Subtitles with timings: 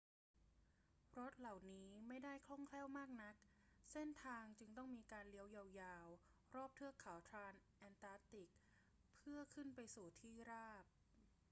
[1.17, 3.35] รถเหล่านี้ไม่ได้คล่องแคล่วมากนัก
[3.91, 5.47] เส้นทางจึงต้องมีการเลี้ยว
[5.81, 8.49] ยาว ๆ รอบเทือกเขาทรานส์แอนตาร์กติก
[9.17, 10.83] เพื่อขึ้นไปสู่ที่ราบ